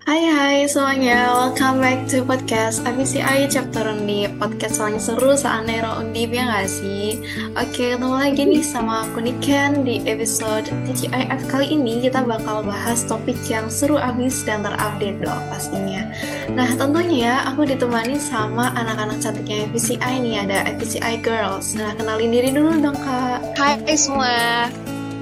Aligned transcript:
Hai 0.00 0.24
hai 0.32 0.64
semuanya, 0.64 1.28
welcome 1.28 1.84
back 1.84 2.08
to 2.08 2.24
podcast. 2.24 2.80
ABCI 2.88 3.52
Chapter 3.52 3.84
Undip 3.84 4.32
Podcast 4.40 4.80
paling 4.80 4.96
seru 4.96 5.36
seanero 5.36 6.00
Undip 6.00 6.32
ya 6.32 6.48
gak 6.48 6.72
sih? 6.72 7.20
Oke, 7.52 7.92
ketemu 7.92 8.16
lagi 8.16 8.48
nih 8.48 8.64
sama 8.64 9.04
aku 9.04 9.20
Niken 9.20 9.84
di 9.84 10.00
episode 10.08 10.72
TGIF 10.88 11.52
kali 11.52 11.76
ini 11.76 12.00
kita 12.00 12.24
bakal 12.24 12.64
bahas 12.64 13.04
topik 13.04 13.36
yang 13.52 13.68
seru 13.68 14.00
abis 14.00 14.40
dan 14.48 14.64
terupdate 14.64 15.20
dong 15.20 15.44
pastinya. 15.52 16.08
Nah 16.48 16.72
tentunya 16.80 17.44
aku 17.44 17.68
ditemani 17.68 18.16
sama 18.16 18.72
anak-anak 18.72 19.20
cantiknya 19.20 19.68
FBCI 19.68 20.14
nih, 20.24 20.34
ada 20.48 20.64
FBCI 20.80 21.20
Girls. 21.20 21.76
Nah 21.76 21.92
kenalin 21.92 22.32
diri 22.32 22.48
dulu 22.56 22.72
dong 22.80 22.96
kak. 22.96 23.52
Hai 23.52 23.76
semua, 24.00 24.64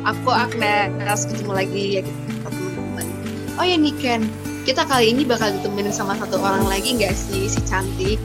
aku 0.07 0.31
Agnes, 0.31 1.27
ketemu 1.27 1.51
lagi 1.51 1.85
ya 1.99 2.03
teman-teman. 2.47 3.07
Oh 3.59 3.67
ya 3.67 3.75
Niken, 3.75 4.23
kita 4.69 4.85
kali 4.85 5.17
ini 5.17 5.25
bakal 5.25 5.49
ditemenin 5.49 5.89
sama 5.89 6.13
satu 6.21 6.37
orang 6.45 6.69
lagi 6.69 6.93
nggak 6.93 7.17
sih, 7.17 7.49
si 7.49 7.57
cantik? 7.65 8.21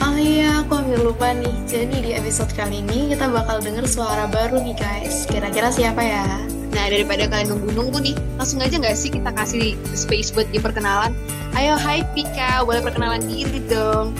Oh 0.00 0.16
iya, 0.16 0.64
aku 0.64 0.80
ambil 0.80 1.12
lupa 1.12 1.36
nih. 1.36 1.52
Jadi 1.68 2.08
di 2.08 2.10
episode 2.16 2.48
kali 2.56 2.80
ini 2.80 3.12
kita 3.12 3.28
bakal 3.28 3.60
denger 3.60 3.84
suara 3.84 4.24
baru 4.32 4.64
nih 4.64 4.72
guys. 4.72 5.28
Kira-kira 5.28 5.68
siapa 5.68 6.00
ya? 6.00 6.24
Nah, 6.72 6.88
daripada 6.88 7.28
kalian 7.28 7.52
nunggu-nunggu 7.52 8.00
nih, 8.00 8.16
langsung 8.40 8.64
aja 8.64 8.80
nggak 8.80 8.96
sih 8.96 9.12
kita 9.12 9.28
kasih 9.28 9.76
space 9.92 10.32
buat 10.32 10.48
dia 10.48 10.64
perkenalan? 10.64 11.12
Ayo, 11.52 11.76
hai 11.76 12.00
Pika, 12.16 12.64
boleh 12.64 12.80
perkenalan 12.80 13.20
diri 13.28 13.60
dong. 13.68 14.16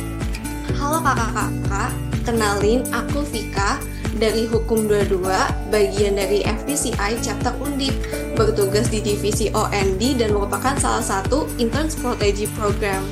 Halo 0.76 1.00
kakak-kakak, 1.00 1.96
kenalin 2.28 2.84
aku 2.92 3.24
Vika 3.24 3.80
dari 4.20 4.44
Hukum 4.44 4.84
22, 4.84 5.24
bagian 5.72 6.12
dari 6.12 6.44
FPCI 6.44 7.24
Chapter 7.24 7.56
Undip, 7.56 7.96
bertugas 8.38 8.86
di 8.86 9.02
divisi 9.02 9.50
OND 9.50 10.22
dan 10.22 10.30
merupakan 10.30 10.78
salah 10.78 11.02
satu 11.02 11.50
intern 11.58 11.90
strategy 11.90 12.46
program. 12.54 13.02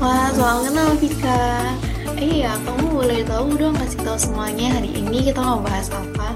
Wah, 0.00 0.32
soal 0.32 0.64
kenal 0.64 0.96
Vika. 0.96 1.76
Eh, 2.16 2.40
iya, 2.40 2.56
kamu 2.64 2.96
boleh 2.96 3.20
tahu 3.28 3.60
dong 3.60 3.76
kasih 3.76 4.00
tahu 4.00 4.16
semuanya 4.16 4.80
hari 4.80 4.90
ini 4.96 5.28
kita 5.28 5.44
mau 5.44 5.60
bahas 5.60 5.92
apa? 5.92 6.32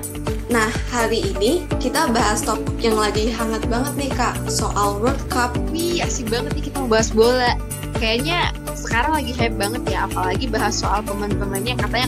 Nah, 0.52 0.68
hari 0.92 1.24
ini 1.32 1.64
kita 1.80 2.12
bahas 2.12 2.44
topik 2.44 2.76
yang 2.80 3.00
lagi 3.00 3.32
hangat 3.32 3.64
banget 3.68 3.96
nih 3.96 4.10
kak, 4.12 4.36
soal 4.52 5.00
World 5.00 5.20
Cup. 5.32 5.56
Wih, 5.72 6.04
asik 6.04 6.28
banget 6.28 6.52
nih 6.52 6.64
kita 6.68 6.84
mau 6.84 6.90
bahas 6.92 7.08
bola. 7.08 7.56
Kayaknya 7.96 8.52
sekarang 8.76 9.16
lagi 9.16 9.32
hype 9.34 9.56
banget 9.56 9.82
ya, 9.88 10.04
apalagi 10.04 10.46
bahas 10.46 10.76
soal 10.76 11.00
pemain-pemainnya 11.02 11.74
yang 11.74 11.82
katanya 11.82 12.06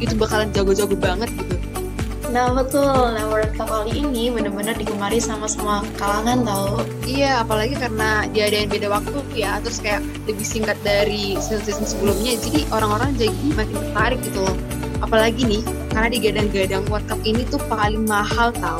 itu 0.00 0.14
bakalan 0.16 0.48
jago-jago 0.56 0.96
banget 0.96 1.28
gitu. 1.36 1.59
Nah 2.30 2.54
betul, 2.54 2.86
nah 2.86 3.26
World 3.26 3.58
Cup 3.58 3.66
kali 3.66 4.06
ini 4.06 4.30
bener-bener 4.30 4.78
digemari 4.78 5.18
sama 5.18 5.50
semua 5.50 5.82
kalangan 5.98 6.46
tau 6.46 6.78
Iya, 7.02 7.42
apalagi 7.42 7.74
karena 7.74 8.22
diadain 8.30 8.70
beda 8.70 8.86
waktu 8.86 9.18
ya, 9.34 9.58
terus 9.58 9.82
kayak 9.82 9.98
lebih 10.30 10.46
singkat 10.46 10.78
dari 10.86 11.34
season-season 11.42 11.90
sebelumnya, 11.90 12.38
jadi 12.38 12.70
orang-orang 12.70 13.18
jadi 13.18 13.34
makin 13.58 13.74
tertarik 13.82 14.20
gitu 14.22 14.46
loh. 14.46 14.54
Apalagi 15.02 15.42
nih, 15.42 15.62
karena 15.90 16.06
di 16.06 16.18
gadang-gadang 16.22 16.86
World 16.86 17.10
Cup 17.10 17.18
ini 17.26 17.42
tuh 17.50 17.58
paling 17.66 18.06
mahal 18.06 18.54
tau. 18.54 18.78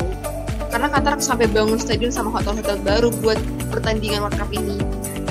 Karena 0.71 0.87
Qatar 0.87 1.19
sampai 1.19 1.51
bangun 1.51 1.75
stadion 1.75 2.07
sama 2.15 2.31
hotel-hotel 2.31 2.79
baru 2.87 3.11
buat 3.19 3.35
pertandingan 3.67 4.23
World 4.23 4.39
Cup 4.39 4.47
ini. 4.55 4.79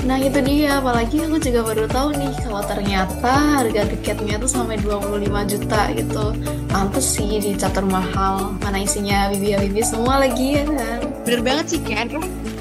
Nah 0.01 0.17
itu 0.17 0.41
dia, 0.41 0.81
apalagi 0.81 1.21
aku 1.21 1.37
juga 1.37 1.61
baru 1.61 1.85
tahu 1.85 2.17
nih 2.17 2.33
kalau 2.41 2.65
ternyata 2.65 3.33
harga 3.61 3.85
tiketnya 3.85 4.41
tuh 4.41 4.49
sampai 4.49 4.81
25 4.81 5.45
juta 5.45 5.81
gitu. 5.93 6.25
Pantes 6.73 7.05
sih 7.05 7.37
dicatur 7.37 7.85
mahal, 7.85 8.57
mana 8.65 8.81
isinya 8.81 9.29
bibi-bibi 9.29 9.81
semua 9.85 10.25
lagi 10.25 10.57
ya 10.57 10.65
kan. 10.65 10.99
Bener 11.21 11.41
banget 11.45 11.65
sih 11.77 11.81
Ken, 11.85 12.09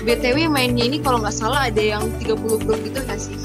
BTW 0.05 0.53
mainnya 0.53 0.85
ini 0.85 1.01
kalau 1.01 1.25
nggak 1.25 1.33
salah 1.33 1.73
ada 1.73 1.81
yang 1.81 2.05
30 2.21 2.37
grup 2.61 2.81
gitu 2.85 3.01
nggak 3.01 3.17
sih? 3.17 3.37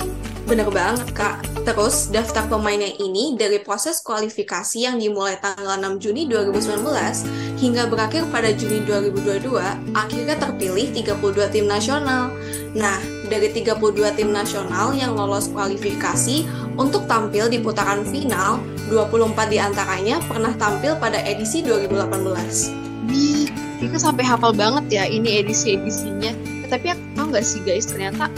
Bener 0.45 0.69
banget 0.69 1.09
kak. 1.15 1.41
Terus 1.65 2.13
daftar 2.13 2.45
pemainnya 2.45 2.93
ini 3.01 3.33
dari 3.33 3.57
proses 3.57 4.03
kualifikasi 4.05 4.77
yang 4.77 5.01
dimulai 5.01 5.41
tanggal 5.41 5.73
6 5.81 5.97
Juni 5.97 6.29
2019 6.29 7.57
hingga 7.57 7.89
berakhir 7.89 8.29
pada 8.29 8.53
Juni 8.53 8.85
2022 8.85 9.97
akhirnya 9.97 10.35
terpilih 10.37 10.93
32 10.93 11.49
tim 11.49 11.65
nasional. 11.65 12.29
Nah, 12.77 13.14
dari 13.27 13.51
32 13.51 14.17
tim 14.17 14.29
nasional 14.31 14.93
yang 14.95 15.13
lolos 15.17 15.49
kualifikasi 15.51 16.45
untuk 16.75 17.05
tampil 17.09 17.49
di 17.49 17.61
putaran 17.61 18.05
final, 18.07 18.61
24 18.91 19.51
di 19.51 19.57
antaranya 19.57 20.21
pernah 20.25 20.53
tampil 20.55 20.97
pada 20.97 21.19
edisi 21.23 21.65
2018. 21.65 23.09
Wih, 23.09 23.47
kita 23.81 23.97
sampai 23.97 24.25
hafal 24.25 24.51
banget 24.53 24.85
ya 25.01 25.03
ini 25.05 25.41
edisi-edisinya. 25.41 26.33
Tapi 26.69 26.93
aku 26.93 27.03
tau 27.13 27.25
nggak 27.29 27.45
sih 27.45 27.61
guys, 27.61 27.85
ternyata 27.85 28.29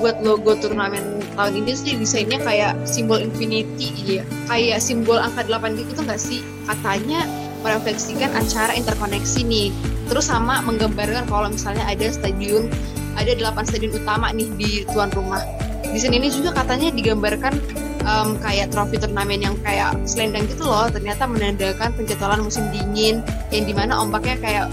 buat 0.00 0.16
logo 0.24 0.56
turnamen 0.56 1.20
tahun 1.36 1.60
ini 1.60 1.72
sih 1.76 1.92
desainnya 2.00 2.40
kayak 2.40 2.72
simbol 2.88 3.20
infinity 3.20 3.92
ya 4.20 4.24
kayak 4.48 4.80
simbol 4.80 5.20
angka 5.20 5.44
8 5.44 5.76
gitu 5.76 5.92
tuh 5.92 6.04
nggak 6.08 6.16
sih 6.16 6.40
katanya 6.64 7.28
merefleksikan 7.60 8.32
acara 8.32 8.72
interkoneksi 8.72 9.44
nih 9.44 9.68
terus 10.08 10.32
sama 10.32 10.64
menggambarkan 10.64 11.28
kalau 11.28 11.52
misalnya 11.52 11.84
ada 11.84 12.08
stadion 12.08 12.72
ada 13.18 13.32
8 13.34 13.68
stadion 13.68 13.92
utama 13.94 14.30
nih 14.30 14.48
di 14.54 14.70
tuan 14.90 15.10
rumah 15.14 15.42
desain 15.90 16.14
ini 16.14 16.30
juga 16.30 16.54
katanya 16.54 16.94
digambarkan 16.94 17.58
um, 18.06 18.38
kayak 18.38 18.70
trofi 18.70 18.96
turnamen 18.96 19.42
yang 19.42 19.56
kayak 19.64 19.96
selendang 20.06 20.46
gitu 20.46 20.66
loh 20.66 20.86
ternyata 20.86 21.26
menandakan 21.26 21.90
penjadwalan 21.98 22.40
musim 22.46 22.64
dingin 22.70 23.24
yang 23.50 23.64
di 23.66 23.74
mana 23.74 23.98
ombaknya 23.98 24.36
kayak 24.38 24.66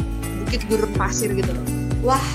bukit 0.46 0.62
gurun 0.70 0.92
pasir 0.94 1.34
gitu 1.34 1.50
loh 1.50 1.66
wah 2.14 2.28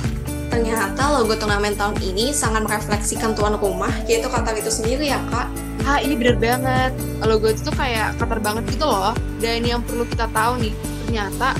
ternyata 0.52 1.16
logo 1.16 1.32
turnamen 1.32 1.72
tahun 1.80 1.96
ini 2.04 2.28
sangat 2.36 2.68
merefleksikan 2.68 3.32
tuan 3.32 3.56
rumah, 3.56 3.88
yaitu 4.04 4.28
Qatar 4.28 4.52
itu 4.52 4.68
sendiri 4.68 5.08
ya 5.08 5.16
kak. 5.32 5.48
Ah 5.88 5.96
ini 5.96 6.12
bener 6.12 6.36
banget, 6.36 6.92
logo 7.24 7.48
itu 7.48 7.64
tuh 7.64 7.72
kayak 7.72 8.20
Qatar 8.20 8.36
banget 8.44 8.68
gitu 8.68 8.84
loh. 8.84 9.16
Dan 9.40 9.64
yang 9.64 9.80
perlu 9.80 10.04
kita 10.04 10.28
tahu 10.28 10.60
nih, 10.60 10.76
ternyata 11.08 11.56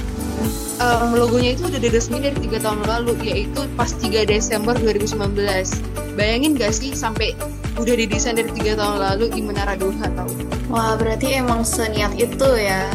um, 0.81 1.17
logonya 1.17 1.59
itu 1.59 1.69
udah 1.69 1.81
diresmi 1.81 2.23
dari 2.23 2.37
tiga 2.39 2.63
tahun 2.63 2.87
lalu, 2.87 3.13
yaitu 3.25 3.67
pas 3.77 3.91
3 3.91 4.25
Desember 4.25 4.73
2019. 4.79 5.37
Bayangin 6.17 6.57
gak 6.57 6.73
sih 6.77 6.93
sampai 6.93 7.37
udah 7.81 7.95
didesain 7.97 8.37
dari 8.37 8.53
tiga 8.53 8.77
tahun 8.77 9.01
lalu 9.01 9.25
di 9.33 9.41
Menara 9.41 9.77
Doha 9.77 10.09
tau? 10.13 10.29
Wah 10.69 10.97
berarti 10.97 11.37
emang 11.41 11.65
seniat 11.65 12.17
itu 12.17 12.49
ya. 12.57 12.89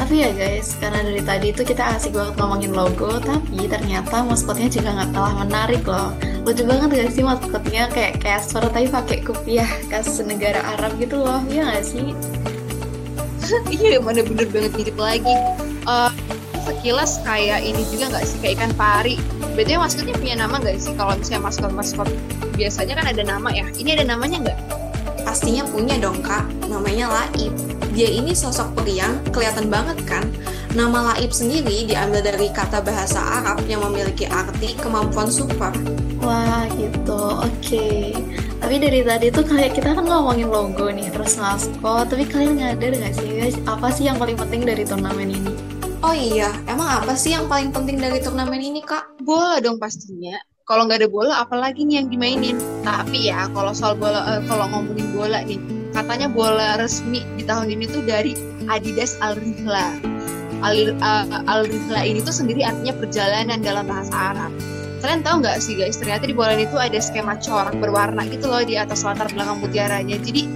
Tapi 0.00 0.24
ya 0.24 0.32
guys, 0.32 0.80
karena 0.80 1.04
dari 1.04 1.22
tadi 1.22 1.46
itu 1.52 1.62
kita 1.62 1.94
asik 1.94 2.16
banget 2.16 2.34
ngomongin 2.40 2.72
logo, 2.72 3.20
tapi 3.20 3.68
ternyata 3.68 4.24
maskotnya 4.24 4.72
juga 4.72 4.96
nggak 4.96 5.10
kalah 5.12 5.34
menarik 5.44 5.84
loh. 5.84 6.10
Lucu 6.42 6.64
banget 6.64 6.88
gak 6.88 7.10
sih 7.12 7.22
maskotnya 7.22 7.84
kayak 7.92 8.18
Casper 8.24 8.64
tapi 8.72 8.88
pakai 8.88 9.18
kopiah 9.20 9.68
khas 9.92 10.18
negara 10.24 10.64
Arab 10.74 10.96
gitu 10.96 11.20
loh, 11.20 11.44
iya 11.52 11.68
gak 11.68 11.84
sih? 11.84 12.16
iya, 13.76 14.00
mana 14.00 14.24
bener 14.24 14.48
banget 14.48 14.72
mirip 14.78 14.96
lagi. 14.96 15.36
Uh, 15.84 16.10
sekilas 16.70 17.18
kayak 17.26 17.66
ini 17.66 17.82
juga 17.90 18.14
nggak 18.14 18.24
sih 18.24 18.38
kayak 18.38 18.54
ikan 18.62 18.72
pari. 18.78 19.18
Betulnya 19.58 19.82
maskotnya 19.82 20.14
punya 20.14 20.36
nama 20.38 20.54
nggak 20.62 20.78
sih? 20.78 20.94
Kalau 20.94 21.18
misalnya 21.18 21.42
maskot-maskot 21.50 22.08
biasanya 22.54 22.94
kan 23.02 23.06
ada 23.10 23.22
nama 23.26 23.48
ya. 23.50 23.66
Ini 23.74 23.98
ada 23.98 24.14
namanya 24.14 24.36
nggak? 24.46 24.58
Pastinya 25.26 25.66
punya 25.66 25.98
dong 25.98 26.22
kak, 26.22 26.46
namanya 26.70 27.10
Laib 27.10 27.52
dia 27.90 28.06
ini 28.06 28.30
sosok 28.30 28.70
periang, 28.78 29.18
kelihatan 29.34 29.66
banget 29.66 29.98
kan? 30.06 30.22
Nama 30.78 31.12
Laib 31.14 31.34
sendiri 31.34 31.90
diambil 31.90 32.22
dari 32.22 32.46
kata 32.54 32.78
bahasa 32.86 33.18
Arab 33.18 33.66
yang 33.66 33.82
memiliki 33.82 34.30
arti 34.30 34.78
kemampuan 34.78 35.26
super. 35.26 35.74
Wah 36.22 36.70
gitu, 36.78 37.18
oke. 37.18 37.50
Okay. 37.58 38.14
Tapi 38.60 38.76
dari 38.78 39.00
tadi 39.02 39.26
tuh 39.34 39.42
kayak 39.42 39.74
kita 39.74 39.96
kan 39.98 40.06
ngomongin 40.06 40.46
logo 40.46 40.86
nih, 40.92 41.10
terus 41.10 41.34
maskot, 41.40 42.06
tapi 42.06 42.28
kalian 42.28 42.60
nyadar 42.62 42.92
gak 42.94 43.14
sih 43.18 43.28
guys, 43.34 43.56
apa 43.66 43.90
sih 43.90 44.06
yang 44.06 44.20
paling 44.20 44.38
penting 44.38 44.62
dari 44.62 44.86
turnamen 44.86 45.26
ini? 45.26 45.52
Oh 46.00 46.16
iya, 46.16 46.48
emang 46.64 47.04
apa 47.04 47.12
sih 47.12 47.36
yang 47.36 47.44
paling 47.44 47.76
penting 47.76 48.00
dari 48.00 48.24
turnamen 48.24 48.56
ini 48.56 48.80
kak? 48.80 49.20
Bola 49.20 49.60
dong 49.60 49.76
pastinya. 49.76 50.32
Kalau 50.64 50.88
nggak 50.88 51.04
ada 51.04 51.10
bola, 51.12 51.44
apalagi 51.44 51.84
nih 51.84 52.00
yang 52.00 52.08
dimainin. 52.08 52.56
Tapi 52.80 53.28
ya, 53.28 53.52
kalau 53.52 53.76
soal 53.76 54.00
bola, 54.00 54.24
uh, 54.24 54.40
kalau 54.48 54.64
ngomongin 54.72 55.12
bola 55.12 55.44
nih, 55.44 55.60
katanya 55.92 56.32
bola 56.32 56.80
resmi 56.80 57.20
di 57.36 57.44
tahun 57.44 57.68
ini 57.76 57.84
tuh 57.84 58.00
dari 58.08 58.32
Adidas 58.72 59.20
Al 59.20 59.36
Rihla. 59.36 60.00
Al, 60.64 60.96
uh, 61.04 61.44
Al 61.44 61.68
Rihla 61.68 62.00
ini 62.00 62.24
tuh 62.24 62.32
sendiri 62.32 62.64
artinya 62.64 62.96
perjalanan 62.96 63.60
dalam 63.60 63.84
bahasa 63.84 64.16
Arab. 64.16 64.56
Kalian 65.04 65.20
tahu 65.20 65.44
nggak 65.44 65.60
sih 65.60 65.76
guys, 65.76 66.00
ternyata 66.00 66.24
di 66.24 66.32
bola 66.32 66.56
ini 66.56 66.64
tuh 66.72 66.80
ada 66.80 66.96
skema 66.96 67.36
corak 67.44 67.76
berwarna 67.76 68.24
gitu 68.24 68.48
loh 68.48 68.64
di 68.64 68.80
atas 68.80 69.04
latar 69.04 69.28
belakang 69.36 69.60
mutiaranya. 69.60 70.16
Jadi 70.16 70.48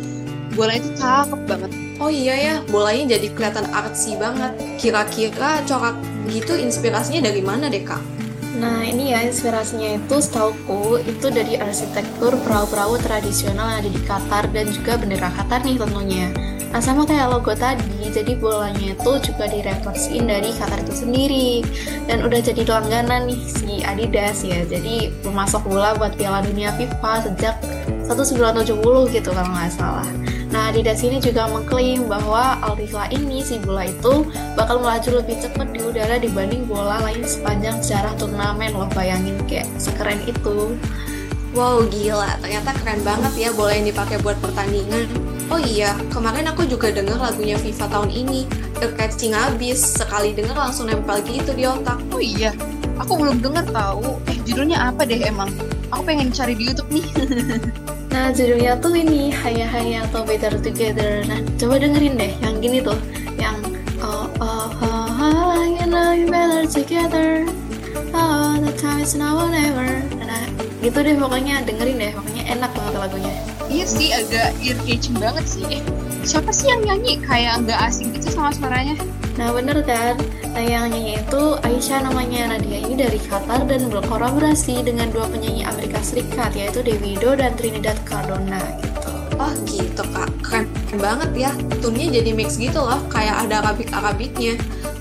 bola 0.56 0.72
itu 0.72 0.88
cakep 0.96 1.40
banget. 1.44 1.83
Oh 2.02 2.10
iya 2.10 2.34
ya, 2.34 2.54
bolanya 2.66 3.14
jadi 3.14 3.30
kelihatan 3.30 3.70
artsy 3.70 4.18
banget. 4.18 4.58
Kira-kira 4.82 5.62
corak 5.62 5.94
gitu 6.26 6.58
inspirasinya 6.58 7.30
dari 7.30 7.38
mana 7.44 7.70
deh 7.70 7.86
kak? 7.86 8.02
Nah 8.54 8.86
ini 8.86 9.10
ya 9.10 9.22
inspirasinya 9.26 9.98
itu 9.98 10.16
setauku 10.22 11.02
itu 11.02 11.26
dari 11.26 11.58
arsitektur 11.58 12.38
perahu-perahu 12.46 13.02
tradisional 13.02 13.66
yang 13.66 13.78
ada 13.82 13.90
di 13.90 14.00
Qatar 14.06 14.44
dan 14.54 14.70
juga 14.70 14.94
bendera 14.94 15.30
Qatar 15.34 15.66
nih 15.66 15.74
tentunya. 15.78 16.30
Nah 16.74 16.82
sama 16.82 17.06
kayak 17.06 17.30
logo 17.30 17.54
tadi, 17.54 18.10
jadi 18.10 18.34
bolanya 18.34 18.98
itu 18.98 19.10
juga 19.30 19.46
direfleksiin 19.46 20.26
dari 20.26 20.50
Qatar 20.54 20.82
itu 20.82 20.94
sendiri 21.06 21.62
dan 22.10 22.22
udah 22.26 22.40
jadi 22.42 22.62
langganan 22.66 23.30
nih 23.30 23.40
si 23.42 23.82
Adidas 23.86 24.42
ya. 24.42 24.62
Jadi 24.66 25.10
memasok 25.22 25.70
bola 25.70 25.94
buat 25.98 26.14
Piala 26.18 26.42
Dunia 26.42 26.74
FIFA 26.74 27.30
sejak 27.30 27.54
1970 28.06 29.14
gitu 29.14 29.30
kalau 29.34 29.50
nggak 29.50 29.70
salah. 29.70 30.23
Nah, 30.54 30.70
Adidas 30.70 31.02
ini 31.02 31.18
juga 31.18 31.50
mengklaim 31.50 32.06
bahwa 32.06 32.62
Altifla 32.62 33.10
ini, 33.10 33.42
si 33.42 33.58
bola 33.58 33.90
itu, 33.90 34.22
bakal 34.54 34.78
melaju 34.78 35.18
lebih 35.18 35.42
cepat 35.42 35.74
di 35.74 35.82
udara 35.82 36.14
dibanding 36.14 36.62
bola 36.70 37.02
lain 37.02 37.26
sepanjang 37.26 37.82
sejarah 37.82 38.14
turnamen 38.14 38.70
loh, 38.70 38.86
bayangin 38.94 39.34
kayak 39.50 39.66
sekeren 39.82 40.22
itu. 40.22 40.78
Wow, 41.58 41.82
gila. 41.90 42.38
Ternyata 42.38 42.70
keren 42.78 43.02
banget 43.02 43.34
ya 43.34 43.50
bola 43.50 43.74
yang 43.74 43.90
dipakai 43.90 44.22
buat 44.22 44.38
pertandingan. 44.38 45.10
Oh 45.50 45.58
iya, 45.58 45.98
kemarin 46.14 46.46
aku 46.46 46.70
juga 46.70 46.94
denger 46.94 47.18
lagunya 47.18 47.58
FIFA 47.58 47.90
tahun 47.90 48.14
ini. 48.14 48.46
Terkecing 48.78 49.34
abis, 49.34 49.98
sekali 49.98 50.38
denger 50.38 50.54
langsung 50.54 50.86
nempel 50.86 51.18
gitu 51.26 51.50
di 51.50 51.66
otak. 51.66 51.98
Oh 52.14 52.22
iya, 52.22 52.54
aku 53.02 53.18
belum 53.18 53.42
denger 53.42 53.74
tahu. 53.74 54.22
Eh, 54.30 54.38
judulnya 54.46 54.86
apa 54.86 55.02
deh 55.02 55.18
emang? 55.18 55.50
Aku 55.90 56.06
pengen 56.06 56.30
cari 56.30 56.54
di 56.54 56.70
YouTube 56.70 56.94
nih. 56.94 57.06
Nah, 58.14 58.30
judulnya 58.30 58.78
tuh 58.78 58.94
ini 58.94 59.34
Haya 59.34 59.66
Haya 59.66 60.06
atau 60.06 60.22
Better 60.22 60.54
Together. 60.62 61.26
Nah, 61.26 61.42
coba 61.58 61.82
dengerin 61.82 62.14
deh 62.14 62.30
yang 62.46 62.62
gini 62.62 62.78
tuh, 62.78 62.94
yang 63.34 63.58
oh 63.98 64.30
oh 64.38 64.70
oh, 64.70 65.10
oh 65.18 65.66
you 65.66 65.82
know 65.82 66.14
you 66.14 66.30
better 66.30 66.62
together. 66.62 67.42
Oh, 68.14 68.54
the 68.62 68.70
time 68.78 69.02
is 69.02 69.18
now 69.18 69.42
or 69.42 69.50
never. 69.50 69.98
Nah, 70.22 70.46
gitu 70.78 70.94
deh 71.02 71.18
pokoknya 71.18 71.66
dengerin 71.66 71.98
deh, 71.98 72.14
pokoknya 72.14 72.42
enak 72.54 72.70
banget 72.78 72.94
lagunya. 73.02 73.34
iya 73.66 73.82
sih, 73.82 74.14
agak 74.14 74.54
ear 74.62 74.78
catching 74.86 75.18
banget 75.18 75.44
sih. 75.50 75.66
Eh, 75.66 75.82
siapa 76.22 76.54
sih 76.54 76.70
yang 76.70 76.86
nyanyi? 76.86 77.18
Kayak 77.18 77.66
nggak 77.66 77.82
asing 77.82 78.14
gitu 78.14 78.30
sama 78.30 78.54
suaranya. 78.54 78.94
Nah 79.34 79.50
bener 79.50 79.82
kan, 79.82 80.14
yang 80.60 80.92
nyanyi 80.94 81.18
itu 81.18 81.42
Aisyah 81.66 82.06
namanya 82.06 82.54
Nadia 82.54 82.78
ini 82.86 82.94
dari 82.94 83.18
Qatar 83.18 83.66
dan 83.66 83.90
berkolaborasi 83.90 84.86
dengan 84.86 85.10
dua 85.10 85.26
penyanyi 85.26 85.66
Amerika 85.66 85.98
Serikat 85.98 86.54
yaitu 86.54 86.84
Davido 86.84 87.34
dan 87.34 87.58
Trinidad 87.58 87.98
Cardona 88.06 88.62
gitu. 88.78 89.10
Oh 89.34 89.50
gitu 89.66 90.02
kak, 90.14 90.30
keren, 90.46 90.70
banget 90.94 91.30
ya. 91.34 91.50
Tunnya 91.82 92.06
jadi 92.06 92.30
mix 92.30 92.54
gitu 92.54 92.78
loh, 92.78 93.02
kayak 93.10 93.48
ada 93.48 93.66
Arabik-Arabiknya. 93.66 94.54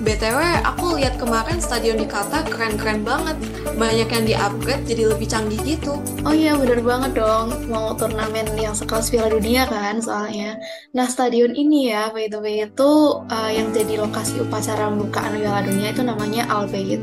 BTW, 0.03 0.67
aku 0.67 0.99
lihat 0.99 1.15
kemarin 1.15 1.63
stadion 1.63 1.95
di 1.95 2.03
Qatar 2.03 2.43
keren-keren 2.51 3.07
banget. 3.07 3.39
Banyak 3.79 4.11
yang 4.11 4.25
di-upgrade 4.27 4.83
jadi 4.83 5.15
lebih 5.15 5.31
canggih 5.31 5.63
gitu. 5.63 5.95
Oh 6.27 6.35
iya 6.35 6.59
bener 6.59 6.83
banget 6.83 7.15
dong, 7.15 7.55
mau 7.71 7.95
turnamen 7.95 8.51
yang 8.59 8.75
sekelas 8.75 9.07
Piala 9.07 9.31
Dunia 9.31 9.63
kan 9.63 10.03
soalnya. 10.03 10.59
Nah 10.91 11.07
stadion 11.07 11.55
ini 11.55 11.95
ya, 11.95 12.11
by 12.11 12.27
the 12.27 12.35
way 12.35 12.67
itu 12.67 12.91
uh, 13.31 13.47
yang 13.47 13.71
jadi 13.71 14.03
lokasi 14.03 14.43
upacara 14.43 14.91
pembukaan 14.91 15.39
Piala 15.39 15.63
Dunia 15.63 15.95
itu 15.95 16.03
namanya 16.03 16.51
Al 16.51 16.67
Bayt. 16.67 16.99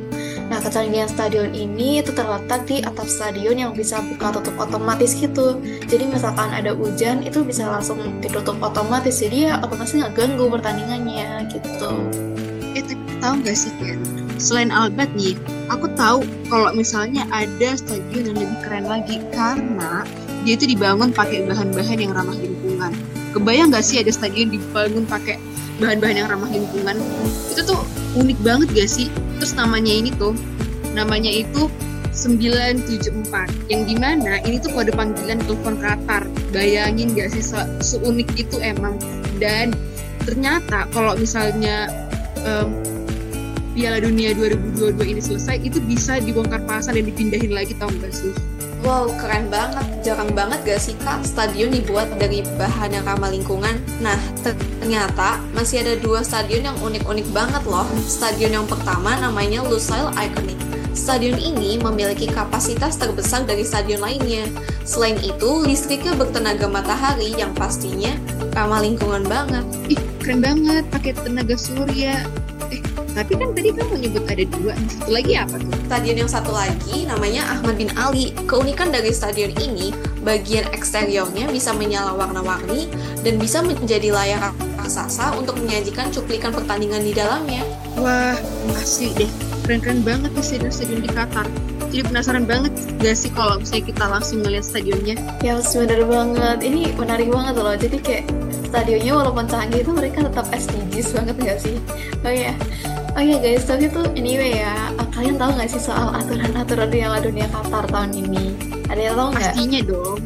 Nah 0.52 0.60
kecanggihan 0.60 1.08
stadion 1.08 1.56
ini 1.56 2.04
itu 2.04 2.12
terletak 2.12 2.68
di 2.68 2.84
atap 2.84 3.08
stadion 3.08 3.56
yang 3.56 3.72
bisa 3.72 4.04
buka 4.04 4.36
tutup 4.36 4.60
otomatis 4.60 5.16
gitu. 5.16 5.56
Jadi 5.88 6.04
misalkan 6.04 6.52
ada 6.52 6.76
hujan 6.76 7.24
itu 7.24 7.48
bisa 7.48 7.64
langsung 7.64 7.96
ditutup 8.20 8.60
otomatis, 8.60 9.24
jadi 9.24 9.36
ya 9.40 9.52
otomatis 9.64 9.96
nggak 9.96 10.12
ganggu 10.12 10.52
pertandingannya 10.52 11.48
gitu. 11.48 11.92
Eh, 12.80 12.84
tapi 12.88 13.12
tahu 13.20 13.34
nggak 13.44 13.56
sih 13.56 13.72
Ken? 13.76 14.00
Selain 14.40 14.72
Albert 14.72 15.12
nih, 15.12 15.36
aku 15.68 15.92
tahu 16.00 16.24
kalau 16.48 16.72
misalnya 16.72 17.28
ada 17.28 17.76
stadion 17.76 18.32
yang 18.32 18.40
lebih 18.40 18.58
keren 18.64 18.88
lagi 18.88 19.20
karena 19.36 20.08
dia 20.48 20.56
itu 20.56 20.64
dibangun 20.64 21.12
pakai 21.12 21.44
bahan-bahan 21.44 22.00
yang 22.00 22.16
ramah 22.16 22.32
lingkungan. 22.40 22.96
Kebayang 23.36 23.68
nggak 23.68 23.84
sih 23.84 24.00
ada 24.00 24.08
stadion 24.08 24.48
dibangun 24.48 25.04
pakai 25.04 25.36
bahan-bahan 25.76 26.24
yang 26.24 26.28
ramah 26.32 26.48
lingkungan? 26.48 26.96
Itu 27.52 27.68
tuh 27.68 27.84
unik 28.16 28.38
banget 28.40 28.68
gak 28.72 28.88
sih? 28.88 29.12
Terus 29.36 29.52
namanya 29.52 29.92
ini 29.92 30.08
tuh, 30.16 30.32
namanya 30.96 31.28
itu 31.28 31.68
974 32.16 33.72
yang 33.72 33.84
di 33.84 33.96
mana 33.96 34.40
ini 34.44 34.56
tuh 34.60 34.72
kode 34.72 34.92
panggilan 34.92 35.40
telepon 35.44 35.76
Qatar 35.80 36.26
bayangin 36.52 37.16
gak 37.16 37.32
sih 37.32 37.40
se 37.40 37.60
seunik 37.80 38.28
itu 38.36 38.58
emang 38.60 38.98
dan 39.38 39.72
ternyata 40.26 40.90
kalau 40.90 41.16
misalnya 41.16 41.86
um, 42.46 42.68
Piala 43.70 44.02
Dunia 44.02 44.34
2022 44.34 44.98
ini 45.14 45.20
selesai 45.22 45.62
itu 45.62 45.78
bisa 45.80 46.18
dibongkar 46.18 46.60
pasang 46.66 46.98
dan 46.98 47.06
dipindahin 47.06 47.54
lagi 47.54 47.72
tau 47.78 47.88
gak 48.02 48.12
sih? 48.12 48.34
Wow, 48.80 49.12
keren 49.20 49.52
banget. 49.52 49.84
Jarang 50.00 50.32
banget 50.32 50.64
gak 50.64 50.80
sih 50.80 50.96
kak 51.04 51.22
stadion 51.22 51.68
dibuat 51.70 52.08
dari 52.16 52.40
bahan 52.56 52.96
yang 52.96 53.04
ramah 53.04 53.28
lingkungan? 53.28 53.76
Nah, 54.00 54.16
ternyata 54.40 55.38
masih 55.52 55.84
ada 55.84 55.94
dua 56.00 56.24
stadion 56.24 56.72
yang 56.72 56.76
unik-unik 56.80 57.28
banget 57.30 57.62
loh. 57.68 57.86
Stadion 58.08 58.52
yang 58.56 58.66
pertama 58.66 59.20
namanya 59.20 59.60
Lusail 59.68 60.08
Iconic. 60.16 60.56
Stadion 60.96 61.38
ini 61.38 61.78
memiliki 61.78 62.26
kapasitas 62.26 62.98
terbesar 62.98 63.46
dari 63.46 63.62
stadion 63.62 64.02
lainnya. 64.02 64.48
Selain 64.82 65.16
itu, 65.22 65.62
listriknya 65.62 66.16
bertenaga 66.18 66.66
matahari 66.66 67.30
yang 67.38 67.54
pastinya 67.54 68.10
ramah 68.56 68.82
lingkungan 68.82 69.22
banget. 69.28 69.62
Ih, 69.92 70.02
keren 70.20 70.44
banget 70.44 70.84
pakai 70.92 71.16
tenaga 71.16 71.56
surya. 71.56 72.28
Eh, 72.70 72.80
tapi 73.16 73.34
kan 73.34 73.50
tadi 73.56 73.74
kamu 73.74 73.94
nyebut 74.06 74.24
ada 74.28 74.44
dua. 74.54 74.72
Satu 74.86 75.10
lagi 75.10 75.32
apa 75.34 75.56
tuh? 75.58 75.72
Stadion 75.88 76.16
yang 76.22 76.30
satu 76.30 76.52
lagi 76.54 77.08
namanya 77.08 77.42
Ahmad 77.50 77.80
bin 77.80 77.90
Ali. 77.98 78.36
Keunikan 78.46 78.92
dari 78.94 79.10
stadion 79.10 79.50
ini, 79.58 79.90
bagian 80.22 80.68
eksteriornya 80.70 81.50
bisa 81.50 81.74
menyala 81.74 82.14
warna-warni 82.14 82.86
dan 83.24 83.40
bisa 83.40 83.64
menjadi 83.64 84.14
layar 84.14 84.52
raksasa 84.78 85.34
untuk 85.34 85.58
menyajikan 85.58 86.12
cuplikan 86.14 86.54
pertandingan 86.54 87.02
di 87.02 87.16
dalamnya. 87.16 87.64
Wah, 87.98 88.36
asli 88.78 89.10
deh. 89.16 89.30
Keren-keren 89.66 90.04
banget 90.06 90.30
nih 90.36 90.44
stadion-stadion 90.44 91.00
di 91.02 91.10
Qatar. 91.10 91.69
Jadi 91.90 92.06
penasaran 92.06 92.46
banget 92.46 92.70
gak 93.02 93.18
sih 93.18 93.34
kalau 93.34 93.58
misalnya 93.58 93.84
kita 93.90 94.04
langsung 94.06 94.46
ngeliat 94.46 94.62
stadionnya? 94.62 95.18
Ya 95.42 95.58
bener 95.58 96.06
banget, 96.06 96.58
ini 96.62 96.94
menarik 96.94 97.26
banget 97.26 97.54
loh. 97.58 97.74
Jadi 97.74 97.96
kayak 97.98 98.24
stadionnya 98.70 99.12
walaupun 99.18 99.50
canggih 99.50 99.82
itu 99.82 99.90
mereka 99.90 100.22
tetap 100.30 100.46
SDGs 100.54 101.08
banget 101.18 101.36
gak 101.42 101.58
sih? 101.58 101.76
Oh 102.22 102.30
iya, 102.30 102.54
oh 103.18 103.22
iya 103.22 103.36
guys, 103.42 103.66
tapi 103.66 103.90
tuh 103.90 104.06
anyway 104.14 104.62
ya, 104.62 104.94
kalian 105.10 105.34
tahu 105.34 105.50
gak 105.58 105.66
sih 105.66 105.82
soal 105.82 106.14
aturan-aturan 106.14 106.88
Piala 106.94 107.18
Dunia 107.18 107.50
Qatar 107.50 107.84
tahun 107.90 108.14
ini? 108.14 108.54
Ada 108.86 109.00
yang 109.10 109.16
tahu 109.18 109.28
nggak? 109.34 109.52
Pastinya 109.54 109.80
dong. 109.82 110.18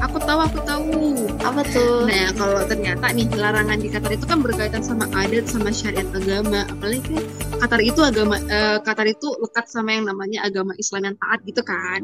Aku 0.00 0.16
tahu, 0.16 0.40
aku 0.40 0.58
tahu. 0.64 0.96
Apa 1.44 1.60
tuh? 1.68 2.08
Nah, 2.08 2.32
kalau 2.32 2.64
ternyata 2.64 3.12
nih 3.12 3.28
larangan 3.36 3.76
di 3.76 3.92
Qatar 3.92 4.12
itu 4.16 4.24
kan 4.24 4.40
berkaitan 4.40 4.80
sama 4.80 5.04
adat 5.12 5.44
sama 5.44 5.68
syariat 5.68 6.08
agama. 6.16 6.64
Apalagi 6.72 7.04
kan 7.04 7.24
Qatar 7.60 7.80
itu 7.84 8.00
agama 8.00 8.40
uh, 8.40 8.78
Qatar 8.80 9.04
itu 9.04 9.28
lekat 9.44 9.68
sama 9.68 9.92
yang 9.92 10.08
namanya 10.08 10.48
agama 10.48 10.72
Islam 10.80 11.12
yang 11.12 11.16
taat 11.20 11.44
gitu 11.44 11.60
kan. 11.60 12.00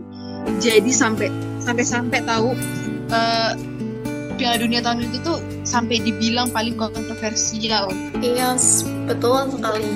Jadi 0.61 0.93
sampai 0.93 1.33
sampai 1.65 1.85
sampai 1.85 2.21
tahu 2.29 2.53
uh, 3.13 3.53
Piala 4.37 4.61
Dunia 4.61 4.85
tahun 4.85 5.01
itu 5.09 5.17
tuh 5.25 5.41
sampai 5.65 6.05
dibilang 6.05 6.53
paling 6.53 6.77
kontroversial. 6.77 7.89
Iya, 8.21 8.61
betul 9.09 9.57
sekali. 9.57 9.89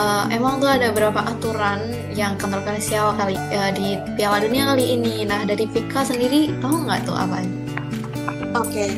Uh, 0.00 0.24
emang 0.32 0.56
tuh 0.64 0.72
ada 0.72 0.88
beberapa 0.96 1.20
aturan 1.20 1.92
yang 2.16 2.32
kontroversial 2.40 3.12
kali 3.20 3.36
uh, 3.36 3.68
di 3.68 4.00
Piala 4.16 4.40
Dunia 4.40 4.72
kali 4.72 4.96
ini. 4.96 5.28
Nah, 5.28 5.44
dari 5.44 5.68
Vika 5.68 6.00
sendiri 6.00 6.56
tahu 6.56 6.88
nggak 6.88 7.04
tuh 7.04 7.12
apa? 7.12 7.44
Oke, 8.56 8.96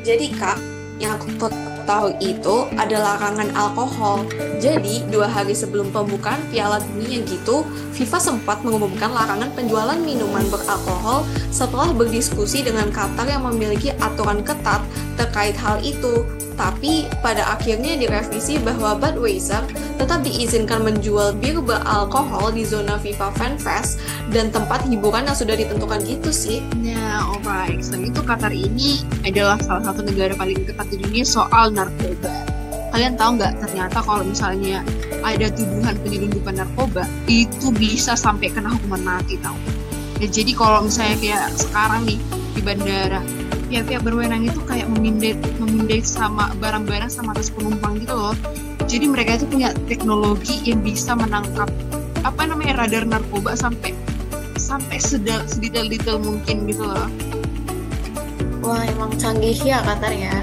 jadi 0.00 0.32
kak, 0.32 0.56
yang 0.96 1.20
aku 1.20 1.52
tahu 1.84 2.16
itu 2.24 2.64
ada 2.80 2.96
larangan 2.96 3.52
alkohol. 3.52 4.24
Jadi, 4.56 5.04
dua 5.12 5.28
hari 5.28 5.52
sebelum 5.52 5.92
pembukaan 5.92 6.40
Piala 6.48 6.80
Dunia 6.80 7.20
gitu, 7.28 7.68
FIFA 7.92 8.16
sempat 8.16 8.64
mengumumkan 8.64 9.12
larangan 9.12 9.52
penjualan 9.52 10.00
minuman 10.00 10.48
beralkohol 10.48 11.28
setelah 11.52 11.92
berdiskusi 11.92 12.64
dengan 12.64 12.88
Qatar 12.88 13.28
yang 13.28 13.44
memiliki 13.44 13.92
aturan 14.00 14.40
ketat 14.40 14.80
terkait 15.20 15.60
hal 15.60 15.76
itu. 15.84 16.24
Tapi 16.58 17.06
pada 17.22 17.54
akhirnya 17.54 17.94
direvisi 17.94 18.58
bahwa 18.58 18.98
Budweiser 18.98 19.62
tetap 19.94 20.26
diizinkan 20.26 20.82
menjual 20.82 21.38
bir 21.38 21.62
beralkohol 21.62 22.50
di 22.50 22.66
zona 22.66 22.98
FIFA 22.98 23.30
Fan 23.38 23.54
Fest 23.62 24.02
dan 24.34 24.50
tempat 24.50 24.82
hiburan 24.90 25.30
yang 25.30 25.38
sudah 25.38 25.54
ditentukan 25.54 26.02
gitu 26.02 26.34
sih. 26.34 26.58
Nah, 26.82 27.30
alright. 27.30 27.78
Selain 27.78 28.10
itu 28.10 28.20
Qatar 28.26 28.50
ini 28.50 29.06
adalah 29.22 29.54
salah 29.62 29.86
satu 29.86 30.02
negara 30.02 30.34
paling 30.34 30.66
ketat 30.66 30.90
di 30.90 30.98
dunia 30.98 31.22
soal 31.22 31.70
narkoba. 31.70 32.34
Kalian 32.90 33.14
tahu 33.14 33.38
nggak 33.38 33.62
ternyata 33.62 33.98
kalau 34.02 34.26
misalnya 34.26 34.82
ada 35.22 35.46
tuduhan 35.54 35.94
penyelundupan 36.02 36.58
narkoba 36.58 37.06
itu 37.30 37.70
bisa 37.70 38.18
sampai 38.18 38.50
kena 38.50 38.74
hukuman 38.74 39.02
mati 39.06 39.38
tahu. 39.38 39.54
Ya, 40.18 40.26
jadi 40.26 40.50
kalau 40.58 40.82
misalnya 40.82 41.16
kayak 41.22 41.46
sekarang 41.54 42.02
nih 42.02 42.18
di 42.58 42.60
bandara 42.66 43.22
pihak-pihak 43.68 44.02
berwenang 44.02 44.48
itu 44.48 44.58
kayak 44.64 44.88
memindai 44.88 45.36
memindai 45.60 46.00
sama 46.00 46.50
barang-barang 46.58 47.12
sama 47.12 47.36
atas 47.36 47.52
penumpang 47.52 48.00
gitu 48.00 48.16
loh 48.16 48.34
jadi 48.88 49.04
mereka 49.04 49.36
itu 49.38 49.46
punya 49.46 49.70
teknologi 49.86 50.64
yang 50.64 50.80
bisa 50.80 51.12
menangkap 51.12 51.68
apa 52.24 52.42
namanya 52.48 52.84
radar 52.84 53.04
narkoba 53.04 53.54
sampai 53.54 53.92
sampai 54.58 54.98
sedetail 54.98 55.44
sedetail 55.46 56.18
mungkin 56.18 56.66
gitu 56.66 56.82
loh 56.88 57.06
Wah 58.68 58.84
emang 58.84 59.14
canggih 59.16 59.56
ya 59.64 59.80
Qatar 59.80 60.12
ya. 60.12 60.34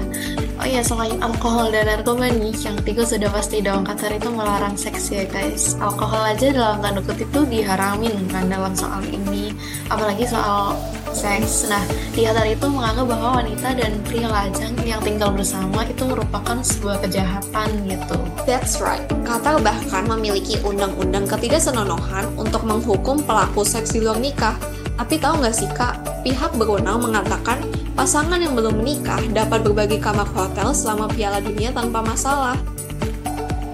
Oh 0.58 0.66
iya 0.66 0.82
selain 0.82 1.20
alkohol 1.22 1.70
dan 1.70 1.86
narkoba 1.86 2.26
nih, 2.32 2.56
yang 2.58 2.74
tiga 2.82 3.06
sudah 3.06 3.30
pasti 3.30 3.62
dong 3.62 3.86
Qatar 3.86 4.18
itu 4.18 4.32
melarang 4.34 4.74
seks 4.74 5.14
ya 5.14 5.28
guys. 5.28 5.78
Alkohol 5.78 6.34
aja 6.34 6.50
dalam 6.50 6.82
tanda 6.82 7.04
kutip 7.06 7.30
itu 7.30 7.46
diharamin 7.46 8.16
kan 8.32 8.50
dalam 8.50 8.74
soal 8.74 9.04
ini, 9.06 9.54
apalagi 9.92 10.26
soal 10.26 10.74
seks. 11.16 11.64
Nah 11.72 11.80
di 12.12 12.28
Qatar 12.28 12.44
itu 12.44 12.68
menganggap 12.68 13.08
bahwa 13.08 13.40
wanita 13.40 13.72
dan 13.72 13.96
pria 14.04 14.28
lajang 14.28 14.76
yang 14.84 15.00
tinggal 15.00 15.32
bersama 15.32 15.88
itu 15.88 16.04
merupakan 16.04 16.60
sebuah 16.60 17.00
kejahatan 17.08 17.68
gitu. 17.88 18.18
That's 18.44 18.76
right. 18.84 19.02
Qatar 19.24 19.64
bahkan 19.64 20.04
memiliki 20.04 20.60
undang-undang 20.60 21.24
ketidaksenonohan 21.24 22.28
untuk 22.36 22.60
menghukum 22.68 23.24
pelaku 23.24 23.64
seks 23.64 23.96
di 23.96 24.04
luar 24.04 24.20
nikah. 24.20 24.60
Tapi 24.96 25.16
tahu 25.16 25.40
nggak 25.40 25.56
sih 25.56 25.68
kak, 25.72 25.96
pihak 26.24 26.52
berwenang 26.56 27.00
mengatakan 27.00 27.60
pasangan 27.96 28.40
yang 28.40 28.52
belum 28.52 28.80
menikah 28.80 29.20
dapat 29.32 29.64
berbagi 29.64 30.00
kamar 30.00 30.28
hotel 30.32 30.72
selama 30.72 31.08
Piala 31.08 31.40
Dunia 31.40 31.72
tanpa 31.72 32.04
masalah. 32.04 32.56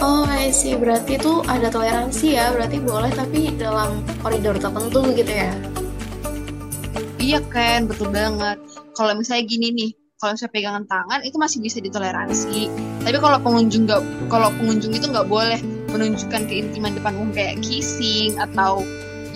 Oh, 0.03 0.27
I 0.27 0.51
see. 0.51 0.75
Berarti 0.75 1.15
itu 1.15 1.47
ada 1.47 1.71
toleransi 1.71 2.35
ya. 2.35 2.51
Berarti 2.51 2.83
boleh 2.83 3.15
tapi 3.15 3.55
dalam 3.55 4.03
koridor 4.19 4.59
tertentu 4.59 5.15
gitu 5.15 5.31
ya. 5.31 5.55
Iya 7.23 7.38
kan, 7.47 7.87
betul 7.87 8.11
banget. 8.11 8.59
Kalau 8.99 9.14
misalnya 9.14 9.47
gini 9.47 9.71
nih, 9.71 9.91
kalau 10.19 10.35
misalnya 10.35 10.55
pegangan 10.59 10.85
tangan 10.91 11.21
itu 11.23 11.38
masih 11.38 11.62
bisa 11.62 11.79
ditoleransi. 11.79 12.67
Tapi 13.07 13.19
kalau 13.23 13.38
pengunjung 13.38 13.87
nggak, 13.87 14.02
kalau 14.26 14.50
pengunjung 14.59 14.91
itu 14.91 15.07
nggak 15.07 15.31
boleh 15.31 15.62
menunjukkan 15.95 16.50
keintiman 16.50 16.99
depan 16.99 17.14
umum 17.14 17.31
kayak 17.31 17.62
kissing 17.62 18.35
atau 18.43 18.83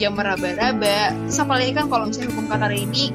yang 0.02 0.18
meraba-raba. 0.18 1.14
Terus 1.30 1.38
apalagi 1.38 1.78
kan 1.78 1.86
kalau 1.86 2.10
misalnya 2.10 2.34
hukum 2.34 2.50
Qatar 2.50 2.74
ini 2.74 3.14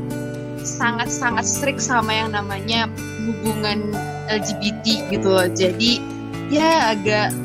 sangat-sangat 0.64 1.44
strict 1.44 1.84
sama 1.84 2.16
yang 2.16 2.32
namanya 2.32 2.88
hubungan 3.28 3.92
LGBT 4.32 5.12
gitu 5.12 5.28
loh. 5.36 5.52
Jadi 5.52 6.00
ya 6.48 6.96
agak 6.96 7.36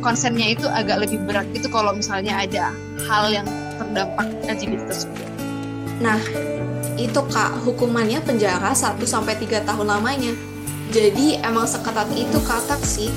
konsennya 0.00 0.56
itu 0.56 0.64
agak 0.64 1.04
lebih 1.04 1.20
berat 1.28 1.44
gitu 1.52 1.68
kalau 1.68 1.92
misalnya 1.92 2.32
ada 2.32 2.72
hal 3.04 3.28
yang 3.28 3.44
terdampak 3.76 4.24
LGBT 4.48 4.88
tersebut. 4.88 5.35
Nah, 6.00 6.20
itu 6.96 7.20
kak, 7.32 7.64
hukumannya 7.64 8.20
penjara 8.24 8.72
1 8.72 9.00
sampai 9.04 9.36
3 9.36 9.64
tahun 9.64 9.88
lamanya. 9.88 10.32
Jadi 10.92 11.40
emang 11.42 11.68
seketat 11.68 12.08
itu 12.14 12.38
kata 12.44 12.76
sih. 12.84 13.12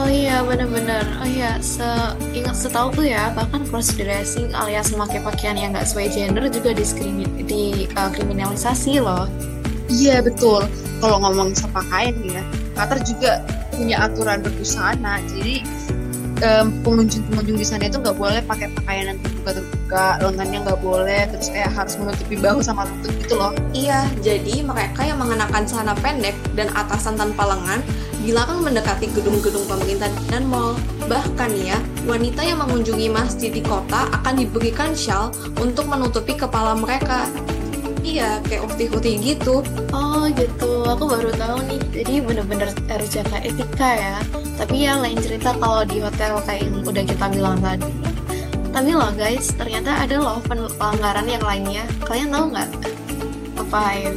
Oh 0.00 0.08
iya 0.08 0.40
benar-benar. 0.40 1.04
Oh 1.20 1.28
iya, 1.28 1.60
ingat 2.32 2.56
setahu 2.56 2.96
tuh 2.96 3.04
ya 3.04 3.28
bahkan 3.36 3.60
cross 3.68 3.92
dressing 3.92 4.48
alias 4.56 4.88
memakai 4.88 5.20
pakaian 5.20 5.52
yang 5.52 5.76
nggak 5.76 5.84
sesuai 5.84 6.08
gender 6.08 6.48
juga 6.48 6.72
diskrimin 6.72 7.28
di 7.44 7.84
uh, 7.92 8.08
kriminalisasi 8.08 9.04
loh. 9.04 9.28
Iya 9.92 10.24
betul. 10.24 10.64
Kalau 11.04 11.20
ngomong 11.20 11.52
soal 11.52 11.76
pakaian 11.76 12.16
ya, 12.24 12.40
Qatar 12.72 13.04
juga 13.04 13.44
punya 13.68 14.08
aturan 14.08 14.40
berbusana. 14.40 15.20
Jadi 15.28 15.60
pengunjung-pengunjung 16.82 17.56
di 17.56 17.66
sana 17.66 17.86
itu 17.86 18.02
nggak 18.02 18.18
boleh 18.18 18.42
pakai 18.42 18.66
pakaian 18.74 19.14
yang 19.14 19.18
terbuka-terbuka, 19.22 20.06
lengannya 20.26 20.58
nggak 20.66 20.80
boleh, 20.82 21.20
terus 21.30 21.48
kayak 21.54 21.70
harus 21.70 21.94
menutupi 21.96 22.34
bahu 22.34 22.58
sama 22.58 22.86
lutut 22.90 23.14
gitu 23.22 23.34
loh. 23.38 23.54
Iya, 23.70 24.10
jadi 24.20 24.66
mereka 24.66 25.06
yang 25.06 25.22
mengenakan 25.22 25.62
celana 25.62 25.94
pendek 26.02 26.34
dan 26.58 26.66
atasan 26.74 27.14
tanpa 27.14 27.46
lengan 27.46 27.78
dilarang 28.22 28.62
mendekati 28.62 29.10
gedung-gedung 29.14 29.66
pemerintah 29.66 30.10
dan 30.30 30.46
mall. 30.46 30.74
Bahkan 31.06 31.50
ya, 31.58 31.78
wanita 32.06 32.42
yang 32.42 32.62
mengunjungi 32.62 33.10
masjid 33.10 33.50
di 33.50 33.62
kota 33.62 34.10
akan 34.10 34.42
diberikan 34.42 34.94
shawl 34.94 35.34
untuk 35.58 35.86
menutupi 35.86 36.34
kepala 36.34 36.74
mereka. 36.78 37.26
Iya, 38.02 38.42
kayak 38.42 38.66
ukti-ukti 38.66 39.18
gitu. 39.22 39.62
Oh 39.94 40.26
gitu, 40.34 40.70
aku 40.84 41.06
baru 41.06 41.30
tahu 41.38 41.58
nih. 41.70 41.80
Jadi 41.94 42.14
bener-bener 42.18 42.68
harus 42.90 43.08
jaga 43.14 43.38
etika 43.38 43.90
ya. 43.94 44.16
Tapi 44.58 44.86
ya 44.86 44.98
lain 44.98 45.18
cerita 45.22 45.54
kalau 45.56 45.86
di 45.86 46.02
hotel 46.02 46.42
kayak 46.42 46.66
yang 46.66 46.82
udah 46.82 47.04
kita 47.06 47.26
bilang 47.30 47.56
tadi. 47.62 47.88
Tapi 48.72 48.90
loh 48.90 49.12
guys, 49.14 49.54
ternyata 49.54 50.02
ada 50.02 50.18
loh 50.18 50.42
pelanggaran 50.44 51.30
yang 51.30 51.44
lainnya. 51.46 51.84
Kalian 52.02 52.34
tahu 52.34 52.44
nggak? 52.50 52.70
Apa 53.62 53.80
ya? 53.94 54.10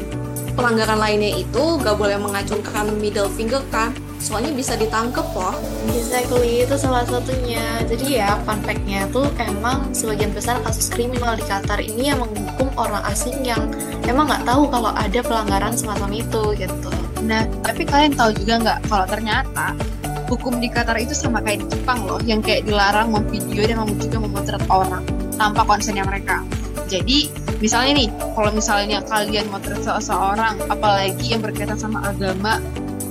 Pelanggaran 0.55 0.97
lainnya 0.97 1.43
itu 1.43 1.63
gak 1.83 2.00
boleh 2.00 2.15
mengacungkan 2.15 2.89
middle 2.97 3.29
finger 3.35 3.62
kan? 3.69 3.91
Soalnya 4.17 4.55
bisa 4.55 4.74
ditangkep 4.79 5.27
loh. 5.35 5.53
Exactly 5.93 6.65
itu 6.65 6.75
salah 6.79 7.05
satunya. 7.05 7.62
Jadi 7.85 8.17
ya 8.17 8.39
fun 8.47 8.57
fact-nya 8.63 9.05
tuh 9.13 9.27
emang 9.38 9.93
sebagian 9.93 10.33
besar 10.33 10.57
kasus 10.65 10.89
kriminal 10.89 11.38
di 11.38 11.45
Qatar 11.45 11.77
ini 11.77 12.09
yang 12.09 12.24
menghukum 12.24 12.74
orang 12.79 13.03
asing 13.05 13.45
yang 13.45 13.62
emang 14.09 14.25
nggak 14.25 14.47
tahu 14.47 14.65
kalau 14.71 14.95
ada 14.95 15.19
pelanggaran 15.21 15.75
semacam 15.77 16.09
itu 16.15 16.43
gitu. 16.57 16.91
Nah 17.21 17.45
tapi 17.62 17.85
kalian 17.85 18.17
tahu 18.17 18.33
juga 18.33 18.53
nggak 18.63 18.79
kalau 18.89 19.05
ternyata 19.05 19.77
hukum 20.25 20.57
di 20.57 20.74
Qatar 20.74 20.97
itu 20.97 21.13
sama 21.13 21.38
kayak 21.45 21.62
di 21.65 21.77
Jepang 21.77 22.01
loh 22.09 22.17
yang 22.25 22.41
kayak 22.41 22.65
dilarang 22.65 23.13
memvideo 23.13 23.62
dan 23.69 23.85
juga 24.01 24.17
memotret 24.17 24.63
orang 24.74 25.05
tanpa 25.38 25.62
konsennya 25.67 26.01
mereka 26.01 26.41
jadi 26.86 27.30
misalnya 27.60 28.06
nih 28.06 28.10
kalau 28.38 28.51
misalnya 28.54 29.01
kalian 29.06 29.46
mau 29.50 29.62
seseorang 29.62 30.60
apalagi 30.70 31.34
yang 31.34 31.42
berkaitan 31.42 31.77
sama 31.80 32.06
agama 32.06 32.62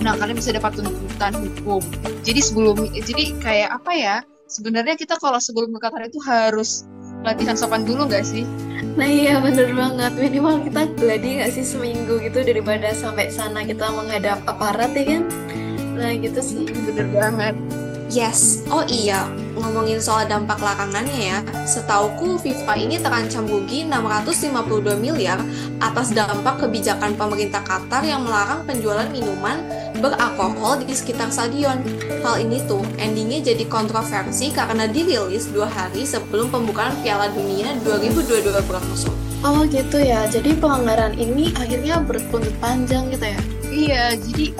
nah 0.04 0.12
kalian 0.20 0.36
bisa 0.36 0.52
dapat 0.52 0.76
tuntutan 0.76 1.32
hukum. 1.32 1.80
Jadi 2.20 2.40
sebelum 2.44 2.76
jadi 2.92 3.32
kayak 3.40 3.70
apa 3.80 3.92
ya 3.96 4.16
sebenarnya 4.52 5.00
kita 5.00 5.16
kalau 5.16 5.40
sebelum 5.40 5.72
Qatar 5.80 6.12
itu 6.12 6.20
harus 6.20 6.84
latihan 7.24 7.56
sopan 7.56 7.88
dulu 7.88 8.04
nggak 8.04 8.20
sih? 8.20 8.44
Nah 9.00 9.08
iya 9.08 9.40
bener 9.40 9.72
banget. 9.72 10.12
Minimal 10.20 10.60
kita 10.68 10.92
gladi 11.00 11.40
gak 11.40 11.50
sih 11.56 11.64
seminggu 11.64 12.20
gitu 12.20 12.44
Daripada 12.44 12.92
sampai 12.92 13.32
sana 13.32 13.64
kita 13.64 13.88
menghadap 13.90 14.44
aparat 14.44 14.92
ya 14.92 15.04
kan? 15.18 15.22
Nah 15.96 16.12
gitu 16.20 16.40
sih. 16.44 16.68
Bener 16.68 17.08
banget 17.08 17.56
Yes, 18.14 18.62
oh 18.70 18.86
iya, 18.86 19.26
ngomongin 19.58 19.98
soal 19.98 20.30
dampak 20.30 20.62
larangannya 20.62 21.34
ya, 21.34 21.38
setauku 21.66 22.38
FIFA 22.38 22.78
ini 22.78 23.02
terancam 23.02 23.42
rugi 23.42 23.82
652 23.90 25.02
miliar 25.02 25.42
atas 25.82 26.14
dampak 26.14 26.62
kebijakan 26.62 27.18
pemerintah 27.18 27.66
Qatar 27.66 28.06
yang 28.06 28.22
melarang 28.22 28.62
penjualan 28.70 29.10
minuman 29.10 29.66
beralkohol 29.98 30.86
di 30.86 30.94
sekitar 30.94 31.34
stadion. 31.34 31.82
Hal 32.22 32.38
ini 32.38 32.62
tuh 32.70 32.86
endingnya 33.02 33.50
jadi 33.50 33.66
kontroversi 33.66 34.54
karena 34.54 34.86
dirilis 34.86 35.50
dua 35.50 35.66
hari 35.66 36.06
sebelum 36.06 36.54
pembukaan 36.54 36.94
Piala 37.02 37.34
Dunia 37.34 37.74
2022 37.82 38.62
berlangsung. 38.70 39.10
Oh 39.42 39.66
gitu 39.66 39.98
ya, 39.98 40.30
jadi 40.30 40.54
pelanggaran 40.54 41.18
ini 41.18 41.50
akhirnya 41.58 41.98
berbuntut 41.98 42.54
panjang 42.62 43.10
gitu 43.10 43.26
ya? 43.26 43.40
Iya, 43.74 44.04
jadi 44.22 44.54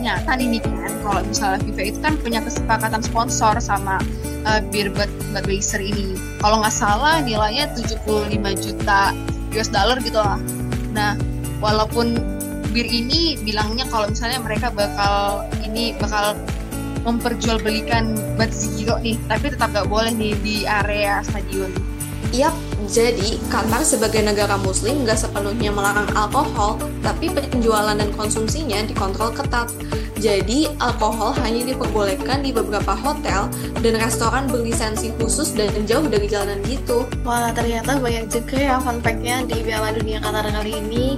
ternyata 0.00 0.32
nih 0.40 0.64
kan 0.64 0.92
kalau 1.04 1.20
misalnya 1.28 1.60
FIFA 1.60 1.82
itu 1.84 1.98
kan 2.00 2.16
punya 2.24 2.40
kesepakatan 2.40 3.04
sponsor 3.04 3.52
sama 3.60 4.00
uh, 4.48 4.64
bir 4.72 4.88
Budweiser 5.36 5.76
ini. 5.76 6.16
Kalau 6.40 6.64
nggak 6.64 6.72
salah 6.72 7.20
nilainya 7.20 7.68
75 7.76 8.08
juta 8.64 9.12
US 9.52 9.68
dollar 9.68 10.00
gitu 10.00 10.16
lah. 10.16 10.40
Nah 10.96 11.20
walaupun 11.60 12.16
bir 12.72 12.88
ini 12.88 13.36
bilangnya 13.44 13.84
kalau 13.92 14.08
misalnya 14.08 14.40
mereka 14.40 14.72
bakal 14.72 15.44
ini 15.68 15.92
bakal 16.00 16.32
memperjualbelikan 17.04 18.16
Bud 18.40 18.52
Zero 18.56 18.96
nih 19.04 19.20
tapi 19.28 19.52
tetap 19.52 19.68
nggak 19.68 19.84
boleh 19.84 20.16
nih 20.16 20.32
di 20.40 20.56
area 20.64 21.20
stadion 21.28 21.68
Yap, 22.30 22.54
jadi 22.86 23.42
Qatar 23.50 23.82
sebagai 23.82 24.22
negara 24.22 24.54
muslim 24.54 25.02
nggak 25.02 25.18
sepenuhnya 25.18 25.74
melarang 25.74 26.06
alkohol, 26.14 26.78
tapi 27.02 27.26
penjualan 27.26 27.98
dan 27.98 28.10
konsumsinya 28.14 28.86
dikontrol 28.86 29.34
ketat. 29.34 29.66
Jadi, 30.20 30.68
alkohol 30.78 31.32
hanya 31.42 31.74
diperbolehkan 31.74 32.44
di 32.44 32.52
beberapa 32.52 32.92
hotel 32.92 33.48
dan 33.80 33.94
restoran 33.96 34.46
berlisensi 34.46 35.10
khusus 35.16 35.56
dan 35.56 35.72
jauh 35.88 36.06
dari 36.06 36.28
jalanan 36.28 36.60
gitu. 36.68 37.08
Wah, 37.26 37.50
ternyata 37.56 37.96
banyak 37.96 38.28
juga 38.28 38.56
ya 38.60 38.76
fun 38.78 39.00
fact-nya 39.00 39.48
di 39.48 39.64
Piala 39.64 39.90
Dunia 39.96 40.20
Qatar 40.20 40.54
kali 40.54 40.76
ini. 40.76 41.16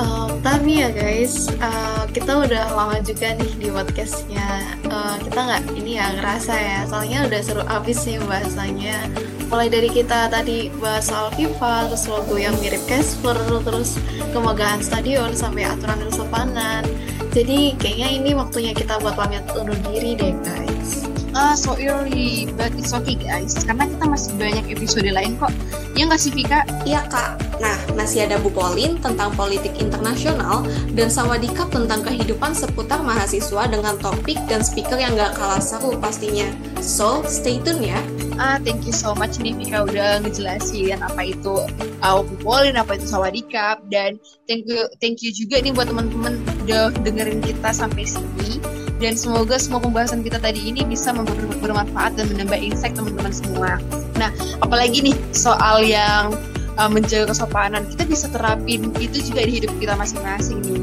Um, 0.00 0.40
tapi 0.40 0.80
ya 0.80 0.88
guys, 0.88 1.52
uh, 1.60 2.08
kita 2.08 2.48
udah 2.48 2.72
lama 2.72 2.96
juga 3.04 3.36
nih 3.36 3.52
di 3.60 3.68
podcastnya. 3.68 4.64
Uh, 4.88 5.20
kita 5.20 5.36
nggak 5.36 5.62
ini 5.76 6.00
ya 6.00 6.16
ngerasa 6.16 6.54
ya, 6.56 6.78
soalnya 6.88 7.28
udah 7.28 7.40
seru 7.44 7.62
abis 7.68 7.98
sih 8.00 8.16
bahasanya. 8.24 9.04
Mulai 9.52 9.68
dari 9.68 9.92
kita 9.92 10.32
tadi 10.32 10.72
bahas 10.80 11.12
soal 11.12 11.28
FIFA, 11.36 11.92
terus 11.92 12.08
logo 12.08 12.40
yang 12.40 12.56
mirip 12.64 12.80
Casper, 12.88 13.36
terus 13.60 14.00
kemegahan 14.32 14.80
stadion 14.80 15.36
sampai 15.36 15.68
aturan 15.68 16.00
kesopanan. 16.08 16.88
Jadi 17.36 17.76
kayaknya 17.76 18.08
ini 18.16 18.30
waktunya 18.32 18.72
kita 18.72 18.96
buat 19.00 19.12
pamit 19.12 19.44
undur 19.52 19.76
diri 19.92 20.16
deh 20.16 20.32
guys. 20.40 21.04
Ah, 21.32 21.56
so 21.56 21.72
early, 21.80 22.48
but 22.60 22.72
it's 22.76 22.92
okay 22.92 23.16
guys, 23.16 23.56
karena 23.64 23.88
kita 23.88 24.04
masih 24.04 24.32
banyak 24.36 24.64
episode 24.72 25.08
lain 25.08 25.36
kok. 25.40 25.52
Ya 25.96 26.08
nggak 26.08 26.20
sih 26.20 26.32
Vika? 26.32 26.64
Iya 26.88 27.04
kak. 27.08 27.40
Nah, 27.60 27.76
masih 28.02 28.26
ada 28.26 28.42
Bu 28.42 28.50
Polin 28.50 28.98
tentang 28.98 29.30
politik 29.38 29.78
internasional 29.78 30.66
dan 30.98 31.06
Sawadikap 31.06 31.70
tentang 31.70 32.02
kehidupan 32.02 32.50
seputar 32.50 32.98
mahasiswa 32.98 33.70
dengan 33.70 33.94
topik 34.02 34.42
dan 34.50 34.66
speaker 34.66 34.98
yang 34.98 35.14
nggak 35.14 35.38
kalah 35.38 35.62
seru 35.62 35.94
pastinya. 36.02 36.50
So, 36.82 37.22
stay 37.30 37.62
tune 37.62 37.78
ya. 37.86 38.02
SMA. 38.32 38.58
Thank 38.64 38.86
you 38.86 38.94
so 38.94 39.14
much 39.14 39.38
nih 39.38 39.54
Vika 39.54 39.86
udah 39.86 40.24
ngejelasin 40.24 40.98
apa 40.98 41.22
itu 41.30 41.62
uh, 42.02 42.22
Polin, 42.42 42.74
apa 42.74 42.98
itu 42.98 43.06
Sawadikap 43.06 43.86
dan 43.92 44.18
thank 44.50 44.66
you 44.66 44.82
thank 44.98 45.22
you 45.22 45.30
juga 45.30 45.62
nih 45.62 45.70
buat 45.70 45.86
teman-teman 45.86 46.40
udah 46.66 46.90
dengerin 47.06 47.38
kita 47.44 47.70
sampai 47.70 48.02
sini 48.02 48.58
dan 48.98 49.18
semoga 49.18 49.58
semua 49.58 49.82
pembahasan 49.82 50.22
kita 50.22 50.38
tadi 50.38 50.62
ini 50.62 50.86
bisa 50.86 51.10
bermanfaat 51.58 52.14
dan 52.18 52.30
menambah 52.30 52.58
insight 52.58 52.94
teman-teman 52.94 53.34
semua. 53.34 53.70
Nah, 54.14 54.30
apalagi 54.62 55.02
nih 55.02 55.16
soal 55.34 55.82
yang 55.82 56.30
uh, 56.78 56.90
menjaga 56.90 57.32
kesopanan 57.34 57.82
kita 57.90 58.04
bisa 58.06 58.26
terapin 58.30 58.92
itu 59.00 59.18
juga 59.32 59.44
di 59.44 59.62
hidup 59.62 59.72
kita 59.80 59.94
masing-masing 59.96 60.60
nih 60.64 60.82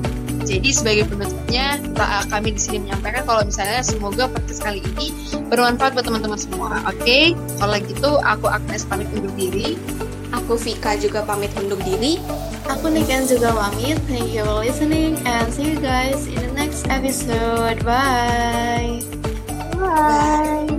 jadi 0.50 0.70
sebagai 0.74 1.06
penutupnya 1.12 1.78
kami 2.34 2.58
di 2.58 2.62
sini 2.62 2.78
menyampaikan 2.90 3.22
kalau 3.28 3.42
misalnya 3.46 3.86
semoga 3.86 4.26
podcast 4.32 4.66
kali 4.66 4.82
ini 4.82 5.14
bermanfaat 5.52 5.94
buat 5.94 6.06
teman-teman 6.10 6.40
semua. 6.42 6.82
Oke, 6.90 6.98
okay? 6.98 7.24
kalau 7.62 7.78
gitu 7.78 8.12
aku 8.26 8.50
Agnes 8.50 8.82
pamit 8.90 9.06
undur 9.14 9.30
diri. 9.38 9.78
Aku 10.34 10.58
Vika 10.58 10.98
juga 10.98 11.22
pamit 11.22 11.54
undur 11.54 11.78
diri. 11.86 12.18
Aku 12.66 12.90
Niken 12.90 13.30
juga 13.30 13.54
pamit. 13.54 14.02
Thank 14.10 14.34
you 14.34 14.42
for 14.42 14.66
listening 14.66 15.22
and 15.26 15.50
see 15.54 15.74
you 15.74 15.78
guys 15.78 16.26
in 16.26 16.38
the 16.38 16.54
next 16.58 16.90
episode. 16.90 17.82
Bye. 17.86 19.06
Bye. 19.78 20.66
Bye. 20.66 20.79